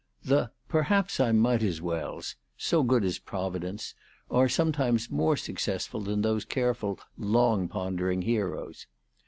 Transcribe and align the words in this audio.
The" 0.23 0.49
perhaps 0.67 1.19
I 1.19 1.31
might 1.31 1.61
as 1.61 1.79
wells," 1.79 2.35
so 2.57 2.81
good 2.81 3.03
is 3.05 3.19
Providence, 3.19 3.93
are 4.31 4.49
sometimes 4.49 5.11
more 5.11 5.37
successful 5.37 6.01
than 6.01 6.23
those 6.23 6.43
careful, 6.43 6.99
long 7.19 7.67
pondering 7.67 8.23
heroes. 8.23 8.87